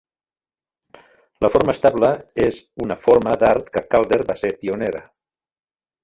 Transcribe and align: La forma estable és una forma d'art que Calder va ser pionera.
La 1.45 1.51
forma 1.55 1.75
estable 1.77 2.09
és 2.47 2.57
una 2.87 2.97
forma 3.05 3.35
d'art 3.43 3.69
que 3.75 3.83
Calder 3.93 4.19
va 4.31 4.37
ser 4.45 4.51
pionera. 4.63 5.03